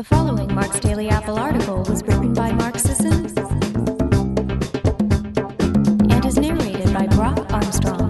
[0.00, 3.26] The following Mark's Daily Apple article was written by Mark Sisson
[6.10, 8.08] and is narrated by Brock Armstrong.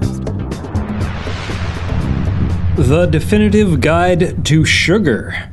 [2.77, 5.51] The Definitive Guide to Sugar.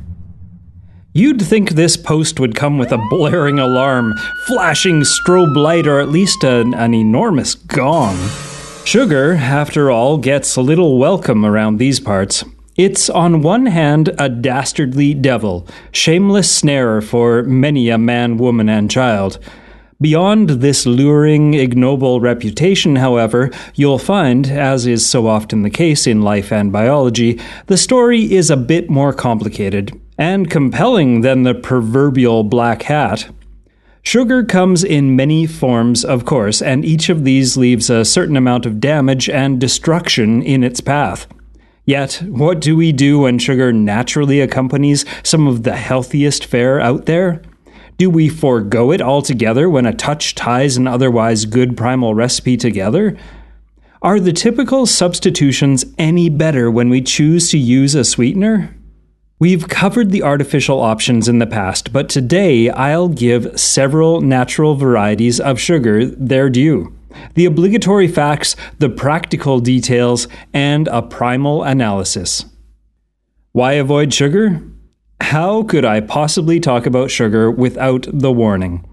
[1.12, 4.14] You'd think this post would come with a blaring alarm,
[4.46, 8.16] flashing strobe light, or at least an, an enormous gong.
[8.84, 12.44] Sugar, after all, gets a little welcome around these parts.
[12.78, 18.88] It's on one hand a dastardly devil, shameless snare for many a man, woman, and
[18.88, 19.40] child.
[20.00, 26.22] Beyond this luring, ignoble reputation, however, you'll find, as is so often the case in
[26.22, 32.44] life and biology, the story is a bit more complicated and compelling than the proverbial
[32.44, 33.28] black hat.
[34.02, 38.66] Sugar comes in many forms, of course, and each of these leaves a certain amount
[38.66, 41.26] of damage and destruction in its path.
[41.88, 47.06] Yet, what do we do when sugar naturally accompanies some of the healthiest fare out
[47.06, 47.40] there?
[47.96, 53.16] Do we forego it altogether when a touch ties an otherwise good primal recipe together?
[54.02, 58.76] Are the typical substitutions any better when we choose to use a sweetener?
[59.38, 65.40] We've covered the artificial options in the past, but today I'll give several natural varieties
[65.40, 66.97] of sugar their due
[67.34, 72.44] the obligatory facts, the practical details, and a primal analysis.
[73.52, 74.62] Why avoid sugar?
[75.20, 78.84] How could I possibly talk about sugar without the warning?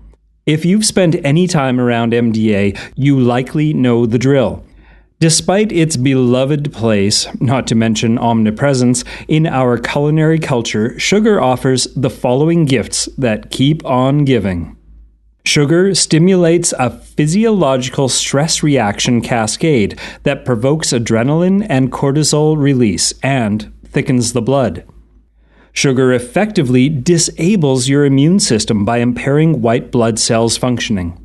[0.45, 4.63] If you've spent any time around MDA, you likely know the drill.
[5.19, 12.09] Despite its beloved place, not to mention omnipresence, in our culinary culture, sugar offers the
[12.09, 14.75] following gifts that keep on giving.
[15.45, 24.33] Sugar stimulates a physiological stress reaction cascade that provokes adrenaline and cortisol release and thickens
[24.33, 24.83] the blood.
[25.71, 31.21] Sugar effectively disables your immune system by impairing white blood cells functioning.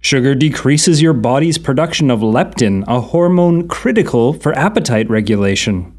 [0.00, 5.92] Sugar decreases your body's production of leptin, a hormone critical for appetite regulation.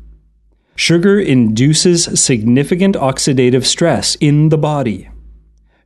[0.75, 5.09] Sugar induces significant oxidative stress in the body.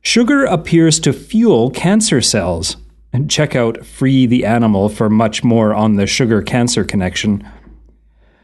[0.02, 2.76] Sugar appears to fuel cancer cells.
[3.12, 7.46] And check out Free the Animal for much more on the sugar cancer connection.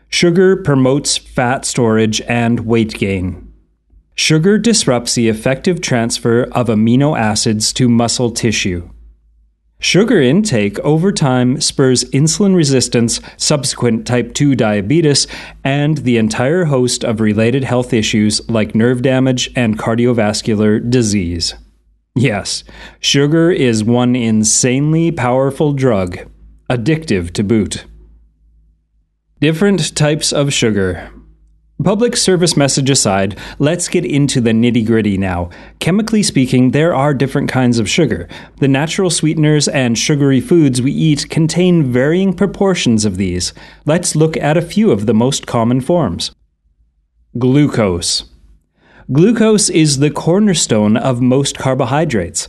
[0.08, 3.52] Sugar promotes fat storage and weight gain.
[4.16, 8.88] Sugar disrupts the effective transfer of amino acids to muscle tissue.
[9.78, 15.26] Sugar intake over time spurs insulin resistance, subsequent type 2 diabetes,
[15.62, 21.54] and the entire host of related health issues like nerve damage and cardiovascular disease.
[22.14, 22.64] Yes,
[23.00, 26.18] sugar is one insanely powerful drug,
[26.70, 27.84] addictive to boot.
[29.40, 31.10] Different types of sugar.
[31.84, 35.50] Public service message aside, let's get into the nitty gritty now.
[35.78, 38.28] Chemically speaking, there are different kinds of sugar.
[38.60, 43.52] The natural sweeteners and sugary foods we eat contain varying proportions of these.
[43.84, 46.32] Let's look at a few of the most common forms.
[47.38, 48.24] Glucose.
[49.12, 52.48] Glucose is the cornerstone of most carbohydrates.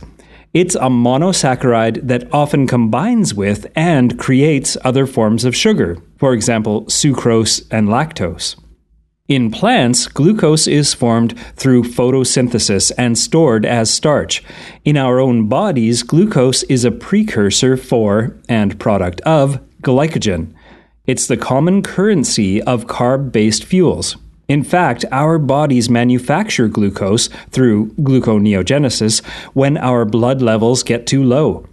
[0.54, 6.86] It's a monosaccharide that often combines with and creates other forms of sugar, for example,
[6.86, 8.56] sucrose and lactose.
[9.28, 14.42] In plants, glucose is formed through photosynthesis and stored as starch.
[14.86, 20.54] In our own bodies, glucose is a precursor for and product of glycogen.
[21.06, 24.16] It's the common currency of carb based fuels.
[24.48, 29.22] In fact, our bodies manufacture glucose through gluconeogenesis
[29.52, 31.66] when our blood levels get too low.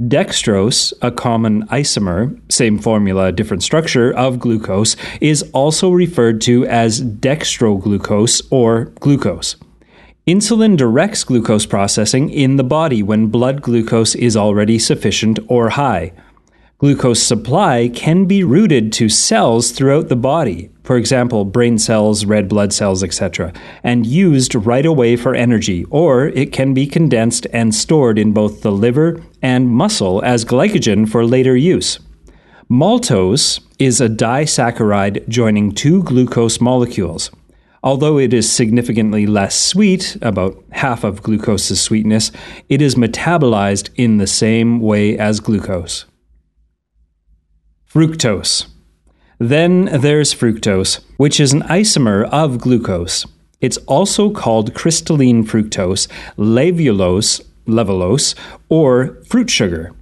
[0.00, 7.00] Dextrose, a common isomer, same formula, different structure, of glucose, is also referred to as
[7.00, 9.54] dextroglucose or glucose.
[10.26, 16.12] Insulin directs glucose processing in the body when blood glucose is already sufficient or high.
[16.78, 22.48] Glucose supply can be routed to cells throughout the body, for example, brain cells, red
[22.48, 23.52] blood cells, etc.,
[23.84, 28.62] and used right away for energy, or it can be condensed and stored in both
[28.62, 32.00] the liver and muscle as glycogen for later use.
[32.68, 37.30] Maltose is a disaccharide joining two glucose molecules.
[37.84, 42.32] Although it is significantly less sweet, about half of glucose's sweetness,
[42.68, 46.06] it is metabolized in the same way as glucose.
[47.94, 48.66] Fructose.
[49.38, 53.24] Then there's fructose, which is an isomer of glucose.
[53.60, 58.34] It's also called crystalline fructose, levulose, levulose,
[58.68, 59.92] or fruit sugar.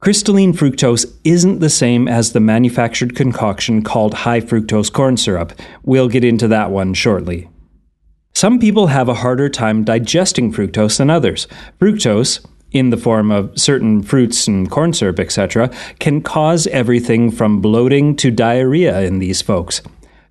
[0.00, 5.54] Crystalline fructose isn't the same as the manufactured concoction called high fructose corn syrup.
[5.82, 7.48] We'll get into that one shortly.
[8.34, 11.48] Some people have a harder time digesting fructose than others.
[11.80, 17.60] Fructose, in the form of certain fruits and corn syrup, etc., can cause everything from
[17.60, 19.82] bloating to diarrhea in these folks.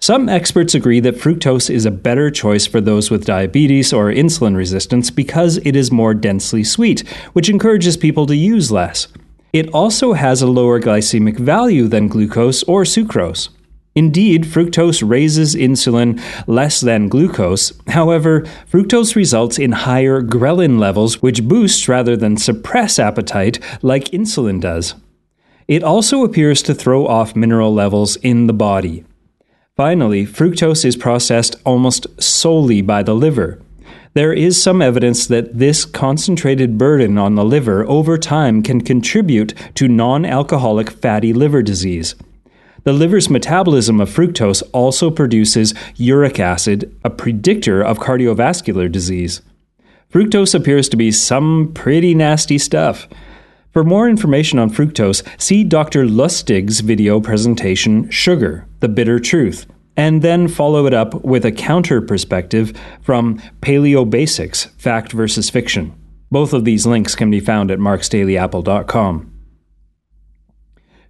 [0.01, 4.55] Some experts agree that fructose is a better choice for those with diabetes or insulin
[4.55, 7.01] resistance because it is more densely sweet,
[7.33, 9.09] which encourages people to use less.
[9.51, 13.49] It also has a lower glycemic value than glucose or sucrose.
[13.99, 17.73] Indeed, fructose raises insulin less than glucose.
[17.89, 24.61] However, fructose results in higher ghrelin levels, which boosts rather than suppress appetite like insulin
[24.61, 24.95] does.
[25.67, 29.03] It also appears to throw off mineral levels in the body.
[29.75, 33.59] Finally, fructose is processed almost solely by the liver.
[34.13, 39.53] There is some evidence that this concentrated burden on the liver over time can contribute
[39.75, 42.15] to non alcoholic fatty liver disease.
[42.89, 49.43] The liver's metabolism of fructose also produces uric acid, a predictor of cardiovascular disease.
[50.11, 53.07] Fructose appears to be some pretty nasty stuff.
[53.71, 56.07] For more information on fructose, see Dr.
[56.07, 62.01] Lustig's video presentation, Sugar, The Bitter Truth, and then follow it up with a counter
[62.01, 65.93] perspective from Paleo Basics, Fact versus Fiction.
[66.31, 69.31] Both of these links can be found at marksdailyapple.com.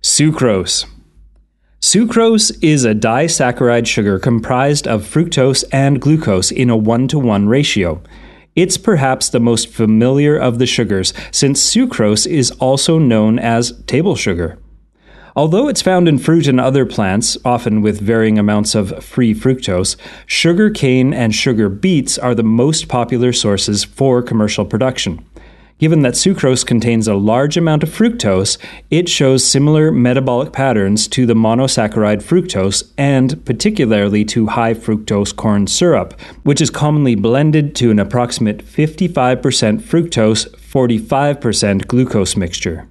[0.02, 0.86] Sucrose.
[1.82, 7.48] Sucrose is a disaccharide sugar comprised of fructose and glucose in a 1 to 1
[7.48, 8.02] ratio.
[8.54, 14.18] It's perhaps the most familiar of the sugars, since sucrose is also known as table
[14.18, 14.60] sugar.
[15.38, 19.96] Although it's found in fruit and other plants, often with varying amounts of free fructose,
[20.26, 25.26] sugar cane and sugar beets are the most popular sources for commercial production.
[25.80, 28.58] Given that sucrose contains a large amount of fructose,
[28.90, 35.68] it shows similar metabolic patterns to the monosaccharide fructose and particularly to high fructose corn
[35.68, 42.90] syrup, which is commonly blended to an approximate 55% fructose, 45% glucose mixture.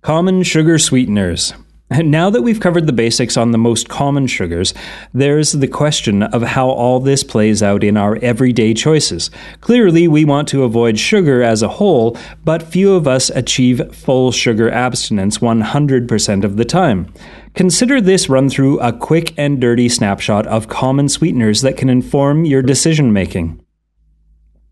[0.00, 1.54] Common sugar sweeteners.
[2.02, 4.74] Now that we've covered the basics on the most common sugars,
[5.12, 9.30] there's the question of how all this plays out in our everyday choices.
[9.60, 14.32] Clearly, we want to avoid sugar as a whole, but few of us achieve full
[14.32, 17.12] sugar abstinence 100% of the time.
[17.54, 22.44] Consider this run through a quick and dirty snapshot of common sweeteners that can inform
[22.44, 23.62] your decision making.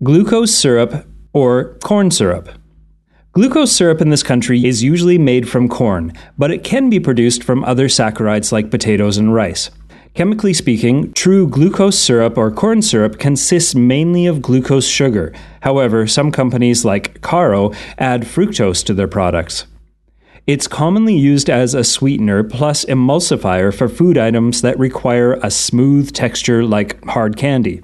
[0.02, 2.59] Glucose syrup or corn syrup.
[3.40, 7.42] Glucose syrup in this country is usually made from corn, but it can be produced
[7.42, 9.70] from other saccharides like potatoes and rice.
[10.12, 15.32] Chemically speaking, true glucose syrup or corn syrup consists mainly of glucose sugar.
[15.62, 19.64] However, some companies like Karo add fructose to their products.
[20.46, 26.12] It's commonly used as a sweetener plus emulsifier for food items that require a smooth
[26.12, 27.80] texture like hard candy.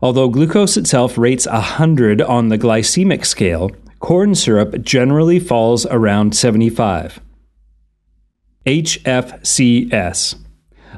[0.00, 3.72] Although glucose itself rates 100 on the glycemic scale,
[4.04, 7.22] corn syrup generally falls around 75.
[8.66, 10.34] HFCS.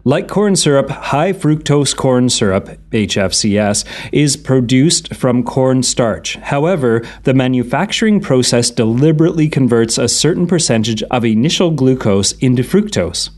[0.02, 6.34] Like corn syrup, high fructose corn syrup, HFCS, is produced from corn starch.
[6.34, 13.30] However, the manufacturing process deliberately converts a certain percentage of initial glucose into fructose.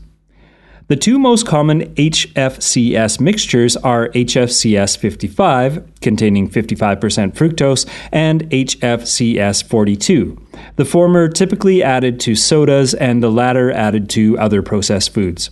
[0.89, 10.47] The two most common HFCS mixtures are HFCS 55, containing 55% fructose, and HFCS 42,
[10.77, 15.51] the former typically added to sodas and the latter added to other processed foods.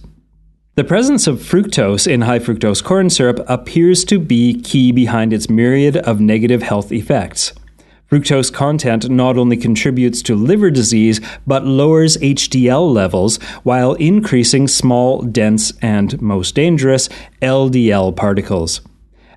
[0.73, 5.51] The presence of fructose in high fructose corn syrup appears to be key behind its
[5.51, 7.53] myriad of negative health effects.
[8.09, 15.21] Fructose content not only contributes to liver disease, but lowers HDL levels while increasing small,
[15.23, 17.09] dense, and most dangerous
[17.41, 18.79] LDL particles.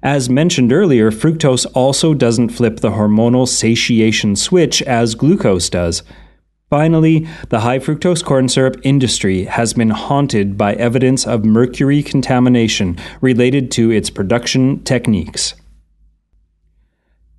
[0.04, 6.04] As mentioned earlier, fructose also doesn't flip the hormonal satiation switch as glucose does.
[6.70, 12.96] Finally, the high fructose corn syrup industry has been haunted by evidence of mercury contamination
[13.20, 15.54] related to its production techniques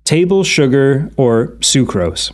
[0.04, 2.32] table sugar or sucrose.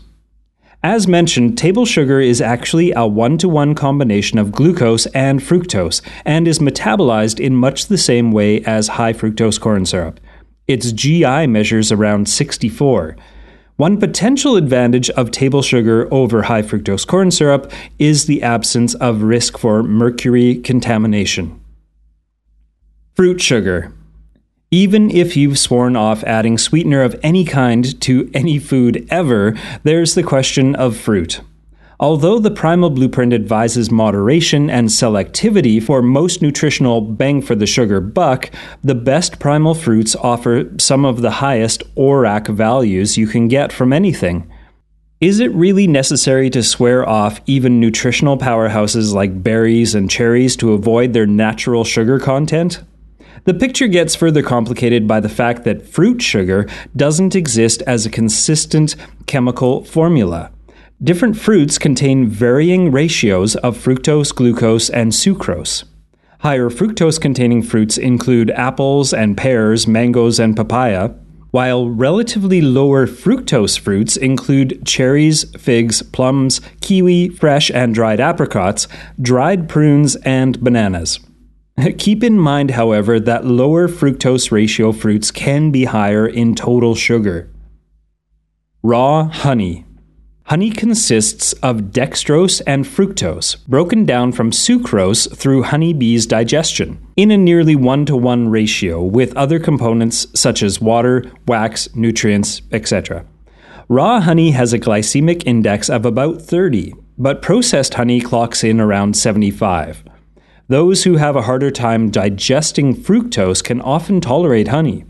[0.82, 6.00] As mentioned, table sugar is actually a one to one combination of glucose and fructose
[6.24, 10.20] and is metabolized in much the same way as high fructose corn syrup.
[10.68, 13.16] Its GI measures around 64.
[13.76, 19.22] One potential advantage of table sugar over high fructose corn syrup is the absence of
[19.22, 21.60] risk for mercury contamination.
[23.14, 23.92] Fruit sugar.
[24.70, 30.14] Even if you've sworn off adding sweetener of any kind to any food ever, there's
[30.14, 31.40] the question of fruit.
[31.98, 37.98] Although the Primal Blueprint advises moderation and selectivity for most nutritional bang for the sugar
[37.98, 38.50] buck,
[38.84, 43.94] the best primal fruits offer some of the highest ORAC values you can get from
[43.94, 44.52] anything.
[45.18, 50.74] Is it really necessary to swear off even nutritional powerhouses like berries and cherries to
[50.74, 52.82] avoid their natural sugar content?
[53.48, 58.10] The picture gets further complicated by the fact that fruit sugar doesn't exist as a
[58.10, 60.50] consistent chemical formula.
[61.02, 65.84] Different fruits contain varying ratios of fructose, glucose, and sucrose.
[66.40, 71.14] Higher fructose containing fruits include apples and pears, mangoes, and papaya,
[71.50, 78.86] while relatively lower fructose fruits include cherries, figs, plums, kiwi, fresh and dried apricots,
[79.22, 81.18] dried prunes, and bananas.
[81.98, 87.50] Keep in mind, however, that lower fructose ratio fruits can be higher in total sugar.
[88.82, 89.84] Raw honey.
[90.44, 97.36] Honey consists of dextrose and fructose, broken down from sucrose through honeybees' digestion, in a
[97.36, 103.26] nearly one to one ratio with other components such as water, wax, nutrients, etc.
[103.88, 109.16] Raw honey has a glycemic index of about 30, but processed honey clocks in around
[109.16, 110.02] 75.
[110.68, 115.04] Those who have a harder time digesting fructose can often tolerate honey.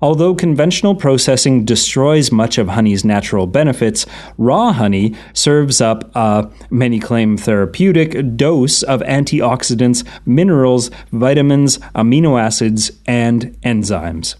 [0.00, 4.06] Although conventional processing destroys much of honey's natural benefits,
[4.38, 12.90] raw honey serves up a, many claim, therapeutic dose of antioxidants, minerals, vitamins, amino acids,
[13.06, 14.36] and enzymes.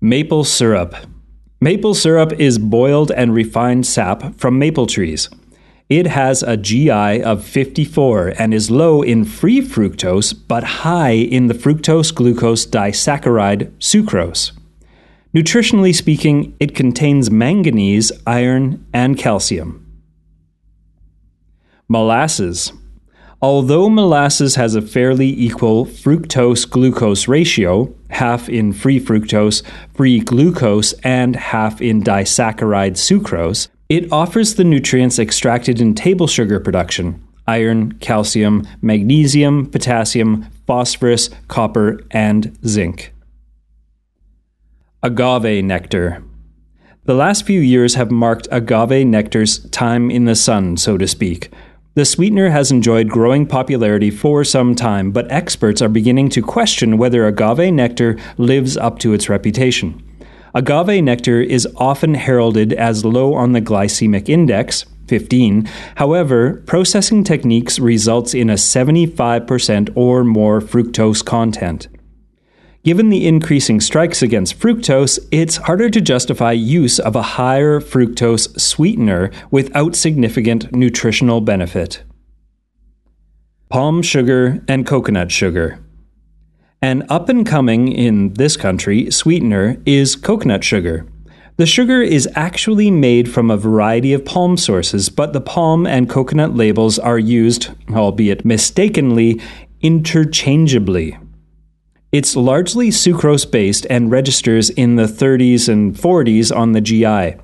[0.00, 0.96] Maple syrup.
[1.60, 5.28] Maple syrup is boiled and refined sap from maple trees.
[5.90, 11.48] It has a GI of 54 and is low in free fructose but high in
[11.48, 14.52] the fructose glucose disaccharide sucrose.
[15.34, 19.84] Nutritionally speaking, it contains manganese, iron, and calcium.
[21.86, 22.72] Molasses.
[23.42, 29.62] Although molasses has a fairly equal fructose glucose ratio, half in free fructose,
[29.92, 36.60] free glucose, and half in disaccharide sucrose, it offers the nutrients extracted in table sugar
[36.60, 43.12] production iron, calcium, magnesium, potassium, phosphorus, copper, and zinc.
[45.02, 46.22] Agave nectar.
[47.04, 51.50] The last few years have marked agave nectar's time in the sun, so to speak.
[51.96, 56.96] The sweetener has enjoyed growing popularity for some time, but experts are beginning to question
[56.96, 60.02] whether agave nectar lives up to its reputation.
[60.54, 65.64] Agave nectar is often heralded as low on the glycemic index, 15.
[65.96, 71.88] However, processing techniques results in a 75% or more fructose content.
[72.84, 78.60] Given the increasing strikes against fructose, it's harder to justify use of a higher fructose
[78.60, 82.04] sweetener without significant nutritional benefit.
[83.70, 85.83] Palm sugar and coconut sugar.
[86.84, 91.06] An up and coming, in this country, sweetener is coconut sugar.
[91.56, 96.10] The sugar is actually made from a variety of palm sources, but the palm and
[96.10, 99.40] coconut labels are used, albeit mistakenly,
[99.80, 101.16] interchangeably.
[102.12, 107.40] It's largely sucrose based and registers in the 30s and 40s on the GI.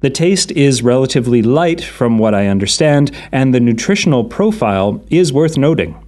[0.00, 5.56] The taste is relatively light, from what I understand, and the nutritional profile is worth
[5.56, 6.03] noting.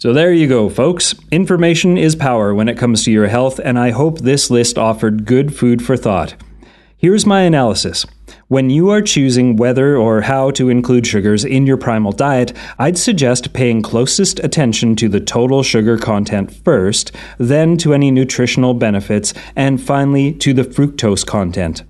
[0.00, 1.14] So there you go, folks.
[1.30, 5.26] Information is power when it comes to your health, and I hope this list offered
[5.26, 6.34] good food for thought.
[6.96, 8.06] Here's my analysis.
[8.48, 12.96] When you are choosing whether or how to include sugars in your primal diet, I'd
[12.96, 19.34] suggest paying closest attention to the total sugar content first, then to any nutritional benefits,
[19.54, 21.82] and finally to the fructose content.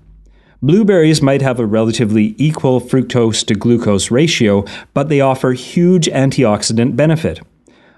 [0.61, 6.97] Blueberries might have a relatively equal fructose to glucose ratio, but they offer huge antioxidant
[6.97, 7.39] benefit.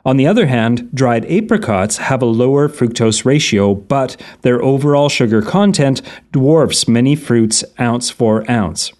[0.05, 5.41] On the other hand, dried apricots have a lower fructose ratio, but their overall sugar
[5.41, 8.91] content dwarfs many fruits ounce for ounce.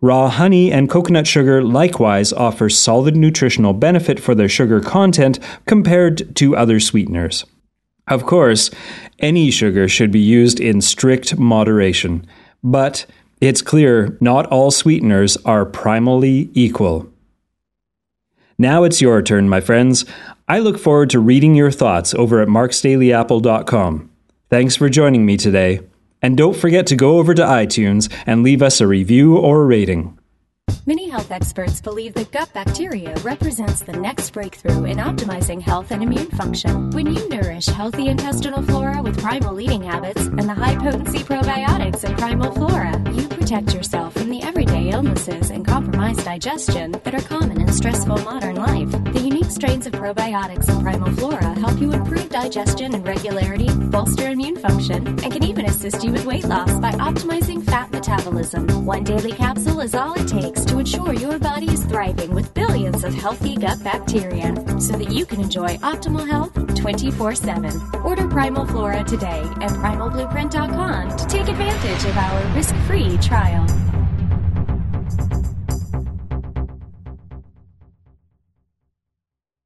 [0.00, 6.34] Raw honey and coconut sugar likewise offer solid nutritional benefit for their sugar content compared
[6.36, 7.44] to other sweeteners.
[8.08, 8.70] Of course,
[9.18, 12.26] any sugar should be used in strict moderation,
[12.64, 13.04] but
[13.42, 17.09] it's clear not all sweeteners are primally equal.
[18.60, 20.04] Now it's your turn, my friends.
[20.46, 24.10] I look forward to reading your thoughts over at marksdailyapple.com.
[24.50, 25.80] Thanks for joining me today.
[26.20, 29.64] And don't forget to go over to iTunes and leave us a review or a
[29.64, 30.18] rating.
[30.84, 36.02] Many health experts believe that gut bacteria represents the next breakthrough in optimizing health and
[36.02, 36.90] immune function.
[36.90, 42.04] When you nourish healthy intestinal flora with primal eating habits and the high potency probiotics
[42.04, 47.20] of Primal Flora, you protect yourself from the everyday illnesses and compromised digestion that are
[47.22, 48.88] common in stressful modern life.
[49.12, 51.52] The unique strains of probiotics and Primal Flora
[52.42, 56.90] digestion and regularity, bolster immune function, and can even assist you with weight loss by
[56.92, 58.66] optimizing fat metabolism.
[58.86, 63.04] One daily capsule is all it takes to ensure your body is thriving with billions
[63.04, 67.80] of healthy gut bacteria so that you can enjoy optimal health 24 7.
[68.04, 73.89] Order Primal Flora today at primalblueprint.com to take advantage of our risk free trial.